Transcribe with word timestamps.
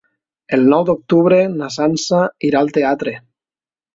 El 0.55 0.63
nou 0.69 0.85
d'octubre 0.87 1.37
na 1.59 1.69
Sança 1.77 2.23
irà 2.49 2.65
al 2.65 2.75
teatre. 2.79 3.17